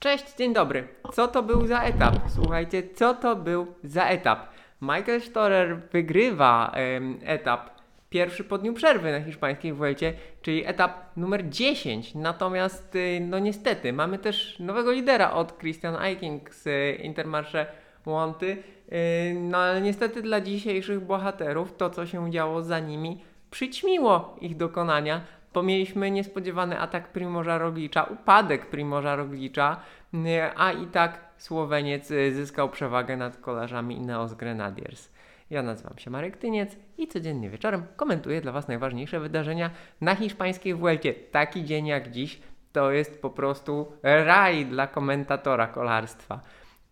[0.00, 0.88] Cześć, dzień dobry.
[1.12, 2.14] Co to był za etap?
[2.34, 4.48] Słuchajcie, co to był za etap?
[4.82, 7.70] Michael Storer wygrywa em, etap
[8.10, 12.14] pierwszy po dniu przerwy na hiszpańskiej Vuelcie, czyli etap numer 10.
[12.14, 17.66] Natomiast, y, no niestety, mamy też nowego lidera od Christian Eiking z y, Intermarché
[18.06, 18.56] Łąty.
[18.92, 23.20] Y, No ale niestety dla dzisiejszych bohaterów to, co się działo za nimi,
[23.50, 25.20] przyćmiło ich dokonania,
[25.54, 29.80] bo mieliśmy niespodziewany atak Primorza Roglicza, upadek Primorza Roglicza,
[30.14, 30.18] y,
[30.56, 35.10] a i tak Słoweniec y, zyskał przewagę nad kolarzami Ineos Grenadiers.
[35.50, 40.74] Ja nazywam się Marek Tyniec i codziennie wieczorem komentuję dla Was najważniejsze wydarzenia na hiszpańskiej
[40.74, 41.14] Vuelcie.
[41.14, 42.40] Taki dzień jak dziś
[42.72, 46.40] to jest po prostu raj dla komentatora kolarstwa.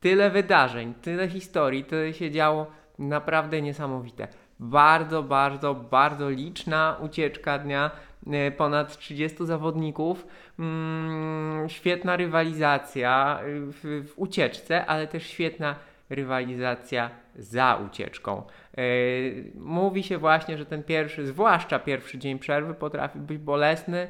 [0.00, 2.66] Tyle wydarzeń, tyle historii, tyle się działo,
[2.98, 4.28] naprawdę niesamowite.
[4.60, 7.90] Bardzo, bardzo, bardzo liczna ucieczka dnia,
[8.56, 10.26] ponad 30 zawodników,
[10.58, 15.74] mm, świetna rywalizacja y, w, ucieczce, ale też świetna
[16.10, 18.42] rywalizacja za ucieczką.
[18.78, 18.82] E,
[19.54, 24.08] Mówi się właśnie, że ten pierwszy, zwłaszcza pierwszy dzień przerwy, potrafi być bolesny,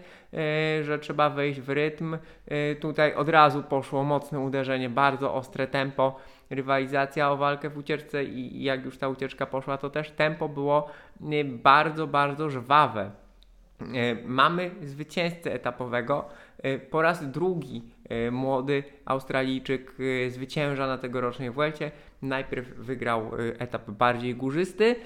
[0.82, 2.18] że trzeba wejść w rytm.
[2.80, 6.16] Tutaj od razu poszło mocne uderzenie, bardzo ostre tempo,
[6.50, 10.90] rywalizacja o walkę w ucieczce i jak już ta ucieczka poszła, to też tempo było
[11.62, 13.10] bardzo, bardzo żwawe.
[13.80, 16.24] E, Mamy zwycięzcę etapowego.
[16.62, 19.96] E, Po raz drugi e, młody Australijczyk
[20.28, 21.90] zwycięża na tegorocznej Vuelcie.
[22.22, 24.96] Najpierw wygrał etap bardziej górzysty,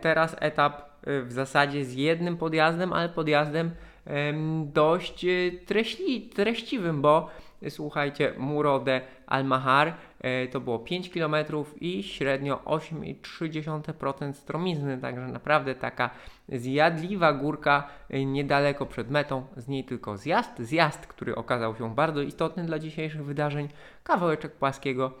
[0.00, 3.70] teraz etap w zasadzie z jednym podjazdem, ale podjazdem
[4.04, 5.26] em, dość
[5.66, 7.30] treśli, treściwym, bo
[7.70, 11.34] słuchajcie, Murode Almahar e, to było 5 km
[11.80, 16.10] i średnio 8,3% stromizny, także naprawdę taka
[16.48, 22.22] zjadliwa górka e, niedaleko przed metą, z niej tylko zjazd, zjazd, który okazał się bardzo
[22.22, 23.68] istotny dla dzisiejszych wydarzeń,
[24.04, 25.12] kawałeczek płaskiego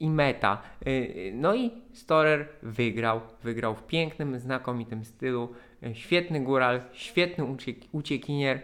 [0.00, 0.62] i meta.
[0.86, 5.52] Y, No i Storer wygrał, wygrał w pięknym, znakomitym stylu,
[5.92, 8.62] świetny góral, świetny uciek- uciekinier,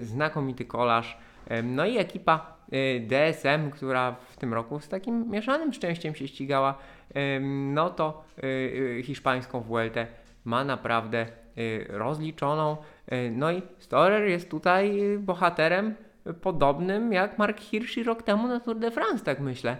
[0.00, 1.18] znakomity kolarz,
[1.62, 2.53] no i ekipa
[3.00, 6.78] DSM, która w tym roku z takim mieszanym szczęściem się ścigała,
[7.10, 7.40] y,
[7.74, 8.46] no to y,
[8.98, 10.06] y, hiszpańską Vueltę
[10.44, 11.26] ma naprawdę
[11.58, 12.76] y, rozliczoną.
[13.12, 15.94] Y, No i Storer jest tutaj y, bohaterem
[16.26, 19.76] y, podobnym jak Mark Hirschi rok temu na Tour de France, tak myślę.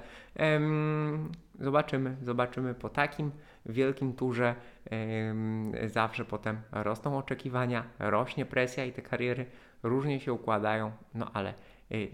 [1.61, 3.31] Zobaczymy, zobaczymy po takim
[3.67, 4.55] wielkim turze.
[5.87, 9.47] Zawsze potem rosną oczekiwania, rośnie presja i te kariery
[9.83, 11.55] różnie się układają, no ale y,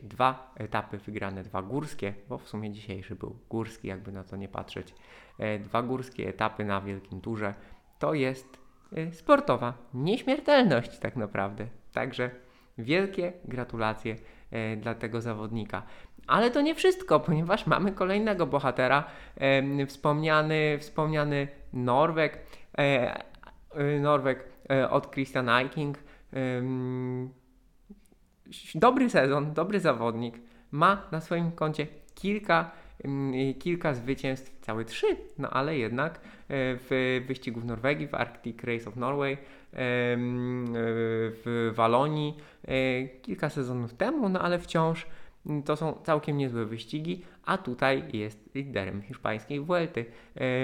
[0.02, 4.48] dwa etapy wygrane, dwa górskie, bo w sumie dzisiejszy był górski, jakby na to nie
[4.48, 4.94] patrzeć.
[5.38, 7.54] E, Dwa górskie etapy na wielkim turze
[7.98, 8.58] to jest
[8.98, 11.66] y, sportowa nieśmiertelność tak naprawdę.
[11.92, 12.30] Także
[12.78, 14.16] wielkie gratulacje
[14.76, 15.82] dla tego zawodnika.
[16.26, 19.04] Ale to nie wszystko, ponieważ mamy kolejnego bohatera,
[19.86, 22.38] wspomniany, wspomniany Norweg,
[24.00, 25.98] Norweg e, od Christian Eiking.
[28.74, 30.34] Dobry sezon, dobry zawodnik.
[30.70, 32.70] Ma na swoim koncie kilka,
[33.04, 35.06] ym, kilka zwycięstw, całe trzy,
[35.38, 36.18] no ale jednak e,
[36.48, 39.36] w wyścigu w Norwegii, w Arctic Race of Norway, e,
[41.32, 45.19] w Walonii e, kilka sezonów temu, no ale wciąż mm,
[45.64, 50.04] to są całkiem niezłe wyścigi, a tutaj jest liderem hiszpańskiej Vuelty.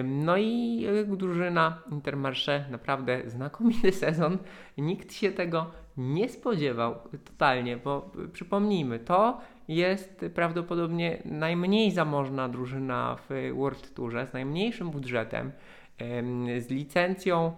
[0.05, 4.39] No i drużyna Intermarché, naprawdę znakomity sezon.
[4.79, 6.95] Nikt się tego nie spodziewał
[7.25, 15.53] totalnie, bo przypomnijmy, to jest prawdopodobnie najmniej zamożna drużyna w World Tourze z najmniejszym budżetem,
[15.99, 17.57] em, z licencją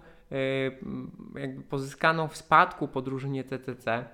[1.35, 4.05] jakby pozyskaną w spadku po drużynie CCC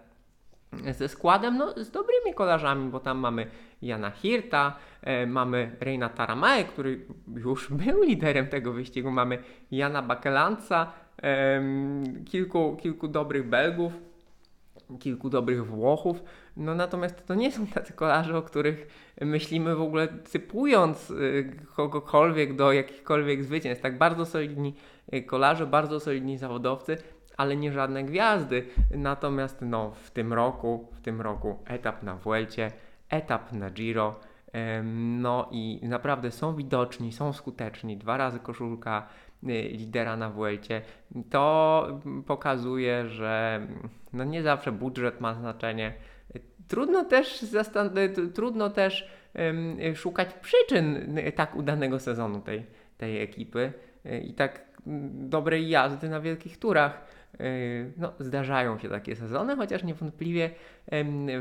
[0.92, 3.48] ze składem, no, z dobrymi kolarzami, bo tam mamy
[3.82, 7.06] Jana Hirta, e, mamy Reina Taramae, który
[7.36, 9.38] już był liderem tego wyścigu, mamy
[9.72, 10.92] Jana Bakelanca,
[11.22, 13.94] em, kilku, kilku dobrych Belgów,
[15.00, 16.24] kilku dobrych Włochów,
[16.58, 18.88] no natomiast to nie są tacy kolarze, o których
[19.22, 23.84] myślimy w ogóle sypując y, kogokolwiek do jakichkolwiek zwycięstw.
[23.84, 24.74] Tak bardzo solidni
[25.14, 26.98] y, kolarze, bardzo solidni zawodowcy,
[27.38, 28.68] ale nie żadne gwiazdy.
[28.92, 32.72] Natomiast no, w tym roku, w tym roku etap na Vuelcie,
[33.10, 34.20] etap na Giro,
[34.94, 37.98] no i naprawdę są widoczni, są skuteczni.
[37.98, 39.08] Dwa razy koszulka
[39.44, 40.82] y, lidera na Vuelcie.
[41.30, 41.88] To
[42.28, 43.62] pokazuje, że
[44.14, 45.94] no nie zawsze budżet ma znaczenie.
[46.68, 49.10] Trudno też, y, trudno też
[49.96, 52.66] szukać przyczyn y, tak udanego sezonu tej,
[52.98, 53.74] tej ekipy
[54.24, 54.66] i tak
[55.14, 57.06] dobrej jazdy na wielkich turach.
[57.42, 60.50] Y, No, zdarzają się takie sezony, chociaż niewątpliwie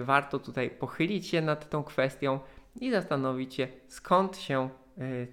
[0.05, 2.41] warto tutaj pochylić się nad tą kwestią
[2.81, 4.69] i zastanowić się, skąd się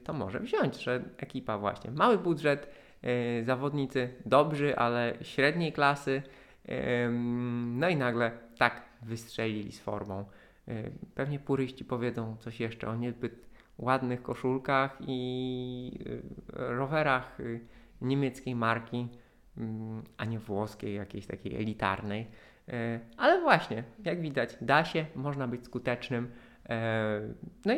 [0.03, 2.69] to może wziąć, że ekipa właśnie, mały budżet,
[3.43, 6.23] zawodnicy dobrzy, ale średniej klasy,
[7.73, 10.25] no i nagle tak wystrzelili z formą.
[11.15, 15.99] Pewnie puryści powiedzą coś jeszcze o niezbyt ładnych koszulkach i
[16.53, 17.37] rowerach
[18.01, 19.07] niemieckiej marki,
[20.17, 22.27] a nie włoskiej, jakiejś takiej elitarnej.
[22.69, 26.31] E, ale właśnie, jak widać, da się, można być skutecznym.
[26.69, 27.21] E,
[27.65, 27.73] no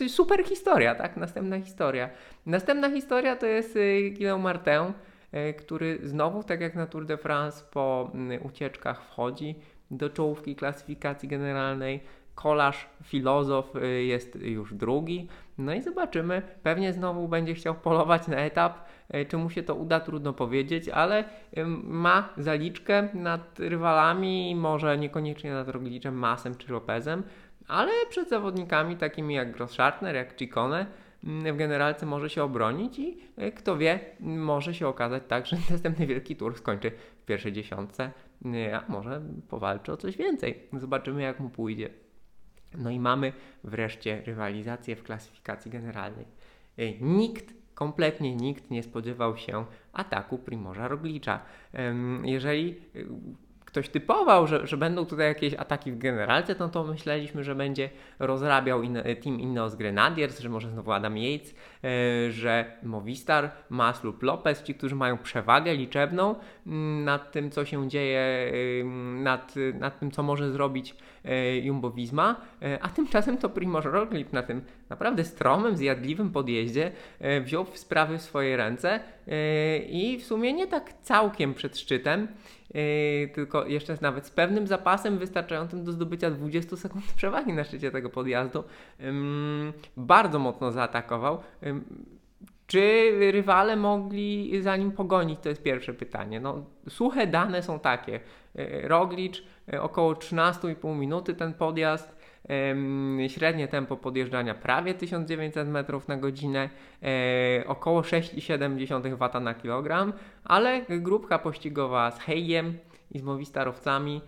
[0.00, 1.16] i super historia, tak?
[1.16, 2.10] Następna historia.
[2.46, 4.92] Następna historia to jest y, Guillaume Martin,
[5.32, 9.54] e, który znowu, tak jak na Tour de France, po mm, ucieczkach wchodzi
[9.90, 12.00] do czołówki klasyfikacji generalnej.
[12.34, 13.72] Kolarz, filozof
[14.06, 15.28] jest już drugi.
[15.58, 16.42] No i zobaczymy.
[16.62, 18.85] Pewnie znowu będzie chciał polować na etap.
[19.08, 21.24] E, czy mu się to uda, trudno powiedzieć, ale
[21.82, 27.22] ma zaliczkę nad rywalami, może niekoniecznie nad Rogliczem, Masem czy Lopezem,
[27.68, 30.86] ale przed zawodnikami takimi jak Grosschartner, jak Ciccone
[31.22, 36.06] w generalce może się obronić i e, kto wie, może się okazać tak, że następny
[36.06, 36.90] wielki tur skończy
[37.22, 38.10] w pierwszej dziesiątce,
[38.74, 40.62] a może powalczy o coś więcej.
[40.72, 41.90] Zobaczymy jak mu pójdzie.
[42.78, 43.32] No i mamy
[43.64, 46.26] wreszcie rywalizację w klasyfikacji generalnej.
[46.76, 51.40] E, nikt, kompletnie nikt nie spodziewał się ataku Primorza Roglicza.
[52.22, 52.80] Jeżeli
[53.76, 57.90] ktoś typował, że, że będą tutaj jakieś ataki w generalce, no to myśleliśmy, że będzie
[58.18, 64.22] rozrabiał in, team Ineos Grenadiers, że może znowu Adam Yates, e, że Movistar, Mas lub
[64.22, 66.34] Lopez, ci, którzy mają przewagę liczebną
[66.66, 68.52] mm, nad tym, co się dzieje,
[69.22, 74.32] nad, nad tym, co może zrobić e, Jumbo Visma, e, a tymczasem to Primoz Roglic
[74.32, 76.92] na tym naprawdę stromym, zjadliwym podjeździe
[77.44, 79.00] wziął sprawy w swoje ręce
[79.88, 82.28] i w sumie nie tak całkiem przed szczytem
[82.74, 88.10] Yy, jeszcze nawet z pewnym zapasem wystarczającym do zdobycia 20 sekund przewagi na szczycie tego
[88.10, 88.64] podjazdu.
[89.96, 91.38] Bardzo mocno zaatakował.
[92.66, 95.40] Czy rywale mogli za nim pogonić?
[95.40, 96.40] To jest pierwsze pytanie.
[96.40, 98.20] No, suche dane są takie.
[98.82, 99.44] Roglicz
[99.80, 102.16] około 13,5 minuty ten podjazd,
[103.28, 106.70] średnie tempo podjeżdżania prawie 1900 metrów na godzinę,
[107.02, 110.12] e, około 6,7 W na kilogram,
[110.44, 112.78] ale grupka pościgowa z Heyem
[113.10, 114.20] i z Movistarowcami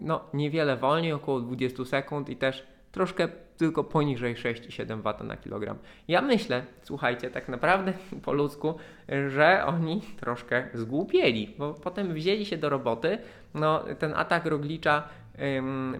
[0.00, 5.78] no niewiele wolniej, około 20 sekund i też troszkę tylko poniżej 6,7 W na kilogram.
[6.08, 7.92] Ja myślę, słuchajcie, tak naprawdę
[8.24, 8.74] po ludzku,
[9.28, 13.18] że oni troszkę zgłupieli, bo potem wzięli się do roboty.
[13.54, 15.08] No, ten atak Roglicza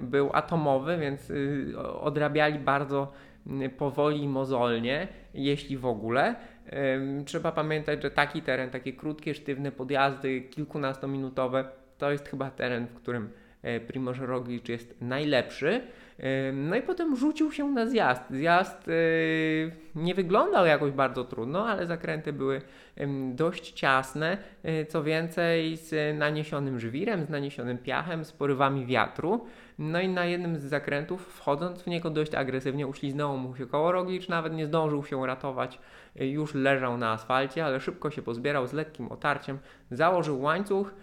[0.01, 3.13] był atomowy, więc y, odrabiali bardzo
[3.63, 6.35] y, powoli i mozolnie, jeśli w ogóle.
[7.25, 11.65] Trzeba pamiętać, że taki teren, takie krótkie, sztywne podjazdy, kilkunastominutowe,
[11.99, 13.31] to jest chyba teren, w którym
[13.63, 15.81] e, Primoz Roglic jest najlepszy.
[16.53, 18.23] No i potem rzucił się na zjazd.
[18.31, 22.63] Zjazd y, nie wyglądał jakoś bardzo trudno, ale zakręty były
[23.35, 24.39] dość ciasne.
[24.65, 29.47] Y, co więcej, z naniesionym żwirem, z naniesionym piachem, z porywami wiatru.
[29.79, 33.93] No i na jednym z zakrętów, wchodząc w niego dość agresywnie, uśliznęło mu się koło
[33.93, 35.79] Roglicz, nawet nie zdążył się ratować,
[36.21, 39.59] y, już leżał na asfalcie, ale szybko się pozbierał z lekkim otarciem,
[39.91, 40.95] założył łańcuch.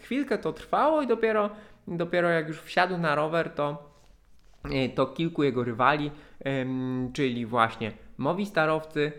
[0.00, 1.50] Chwilkę to trwało i dopiero,
[1.88, 3.91] dopiero jak już wsiadł na rower, to
[4.94, 6.10] to kilku jego rywali,
[7.12, 9.12] czyli właśnie Movistarowcy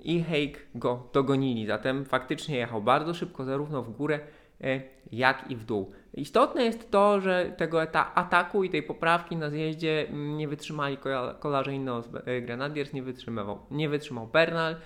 [0.00, 1.66] i Hake go dogonili.
[1.66, 4.20] Zatem faktycznie jechał bardzo szybko, zarówno w górę,
[4.60, 4.80] e,
[5.12, 5.92] jak i w dół.
[6.14, 7.82] Istotne jest to, że tego
[8.14, 10.98] ataku i tej poprawki na zjeździe nie wytrzymali
[11.40, 14.76] kolarze Ineos e, Grenadiers, nie wytrzymał, nie wytrzymał Bernal,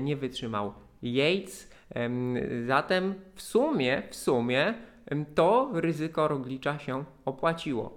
[0.00, 1.70] nie wytrzymał Yates.
[2.66, 4.74] Zatem w sumie, w sumie
[5.34, 7.96] to ryzyko Roglicza się opłaciło.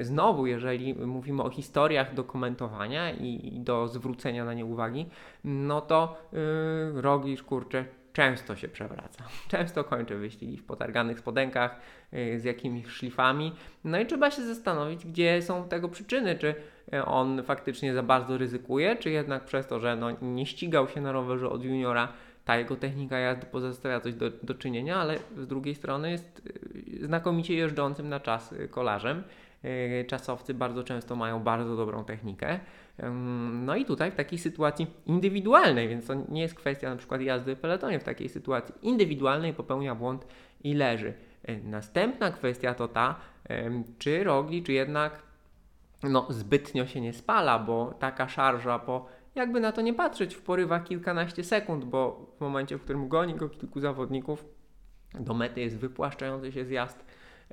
[0.00, 5.06] Znowu, jeżeli mówimy o historiach do komentowania i, do zwrócenia na nie uwagi,
[5.44, 9.24] no to yy, Roglic, kurczę, często się przewraca.
[9.48, 11.80] Często kończy wyścigi w potarganych spodenkach
[12.12, 13.52] yy, z jakimiś szlifami.
[13.84, 16.36] No i trzeba się zastanowić, gdzie są tego przyczyny.
[16.36, 16.54] Czy
[16.94, 21.00] y, on faktycznie za bardzo ryzykuje, czy jednak przez to, że no, nie ścigał się
[21.00, 22.08] na rowerze od juniora,
[22.44, 26.63] ta jego technika jazdy pozostawia coś do, do czynienia, ale z drugiej strony jest y,
[27.02, 29.22] znakomicie jeżdżącym na czas y, kolarzem.
[29.64, 32.60] Y, czasowcy bardzo często mają bardzo dobrą technikę.
[33.52, 37.56] No i tutaj w takiej sytuacji indywidualnej, więc to nie jest kwestia na przykład jazdy
[37.56, 40.26] w peletonie, w takiej sytuacji indywidualnej popełnia błąd
[40.64, 41.14] i leży.
[41.64, 43.16] Następna kwestia to ta,
[43.98, 45.22] czy rogli, czy jednak
[46.02, 50.42] no, zbytnio się nie spala, bo taka szarża po jakby na to nie patrzeć, w
[50.42, 54.44] porywach kilkanaście sekund, bo w momencie, w którym goni go kilku zawodników,
[55.20, 57.04] do mety jest wypłaszczający się zjazd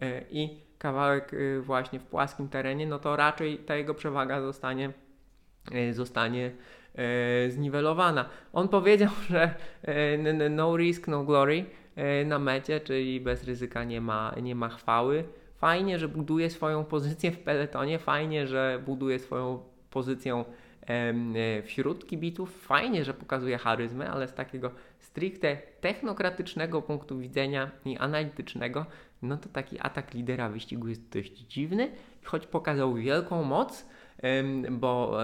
[0.01, 4.91] e, i kawałek e, właśnie w płaskim terenie, no to raczej ta jego przewaga zostanie,
[5.72, 6.51] e, zostanie
[7.50, 8.30] zniwelowana.
[8.53, 9.56] On powiedział, że
[10.50, 11.65] no risk, no glory
[12.25, 15.24] na mecie, czyli bez ryzyka nie ma, nie ma chwały.
[15.56, 20.44] Fajnie, że buduje swoją pozycję w peletonie, fajnie, że buduje swoją pozycję
[21.65, 22.61] wśród kibiców.
[22.61, 28.85] Fajnie, że pokazuje charyzmę, ale z takiego stricte technokratycznego punktu widzenia i analitycznego,
[29.21, 31.91] no to taki atak lidera wyścigu jest dość dziwny,
[32.23, 33.85] choć pokazał wielką moc,
[34.71, 35.17] bo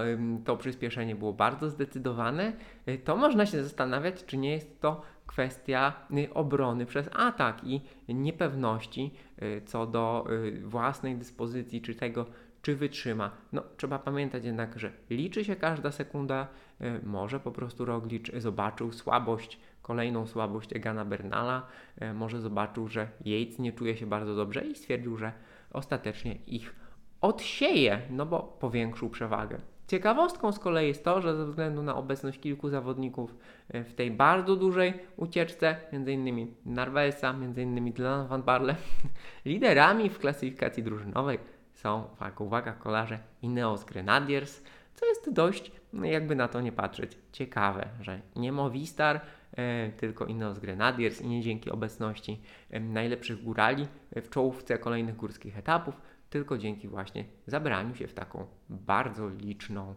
[0.44, 2.52] to przyspieszenie było bardzo zdecydowane,
[2.86, 7.80] e, to można się zastanawiać, czy nie jest to kwestia y, obrony przez atak i
[8.08, 12.26] niepewności y, co do y, własnej dyspozycji, czy tego,
[12.62, 13.30] czy wytrzyma.
[13.52, 16.46] No, trzeba pamiętać jednak, że liczy się każda sekunda.
[16.80, 21.66] y, Może po prostu Roglic zobaczył słabość, kolejną słabość Egana Bernala.
[22.02, 25.32] y, Może zobaczył, że Yates nie czuje się bardzo dobrze i stwierdził, że
[25.72, 26.74] ostatecznie ich
[27.20, 29.58] odsieje, no bo powiększył przewagę.
[29.86, 33.34] Ciekawostką z kolei jest to, że ze względu na obecność kilku zawodników
[33.74, 36.54] y, w tej bardzo dużej ucieczce, m.in.
[36.66, 37.92] Narwelsa, m.in.
[37.92, 38.76] Dylan Van Barle,
[39.44, 41.38] liderami w klasyfikacji drużynowej
[41.78, 44.62] są, uwaga, uwaga, kolarze Ineos Grenadiers,
[44.94, 49.20] co jest dość, no jakby na to nie patrzeć, ciekawe, że nie Movistar,
[49.56, 52.40] e, tylko Ineos Grenadiers i nie dzięki obecności
[52.80, 58.46] najlepszych górali e, w czołówce kolejnych górskich etapów, tylko dzięki właśnie zabraniu się w taką
[58.68, 59.94] bardzo liczną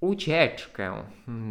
[0.00, 0.94] ucieczkę.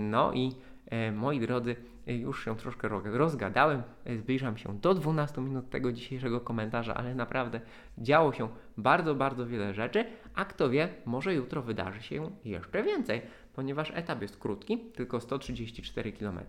[0.09, 1.75] No i e, moi drodzy,
[2.13, 7.15] już się troszkę ro- rozgadałem, e, zbliżam się do 12 minut tego dzisiejszego komentarza, ale
[7.15, 7.61] naprawdę
[7.97, 13.21] działo się bardzo, bardzo wiele rzeczy, a kto wie, może jutro wydarzy się jeszcze więcej,
[13.53, 16.39] ponieważ etap jest krótki, tylko 134 km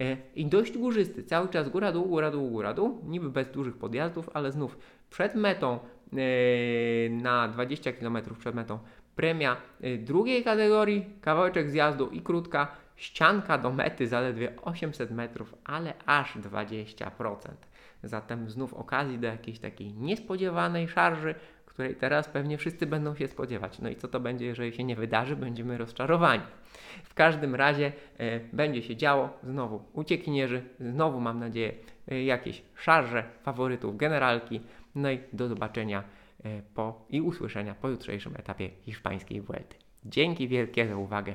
[0.00, 3.76] e, i dość górzysty, cały czas góra, dół, góra, dół, góra, dół, niby bez dużych
[3.76, 4.78] podjazdów, ale znów
[5.10, 5.78] przed metą
[7.10, 8.78] na 20 km przed metą
[9.16, 15.94] premia y, drugiej kategorii, kawałeczek zjazdu i krótka, ścianka do mety zaledwie 800 metrów, ale
[16.06, 17.36] aż 20%.
[18.02, 21.34] Zatem znów okazji do jakiejś takiej niespodziewanej szarży,
[21.66, 23.78] której teraz pewnie wszyscy będą się spodziewać.
[23.78, 25.36] No i co to będzie, jeżeli się nie wydarzy?
[25.36, 26.42] Będziemy rozczarowani.
[27.04, 31.72] W każdym razie e, będzie się działo, znowu uciekinierzy, znowu mam nadzieję
[32.08, 34.60] e, jakieś szarże faworytów generalki,
[34.94, 36.04] no i do zobaczenia
[36.44, 39.76] e, po i usłyszenia po jutrzejszym etapie hiszpańskiej Vuelty.
[40.04, 41.34] Dzięki wielkie za uwagę